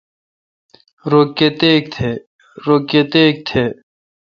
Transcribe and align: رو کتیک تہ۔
رو 1.09 2.81
کتیک 2.91 3.25
تہ۔ 3.47 3.63